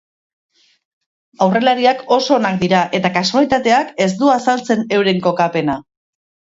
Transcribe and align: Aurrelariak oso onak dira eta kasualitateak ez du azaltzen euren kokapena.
Aurrelariak 1.45 2.01
oso 2.17 2.35
onak 2.39 2.59
dira 2.65 2.81
eta 3.01 3.13
kasualitateak 3.21 3.95
ez 4.09 4.13
du 4.25 4.35
azaltzen 4.41 4.87
euren 5.01 5.27
kokapena. 5.29 5.83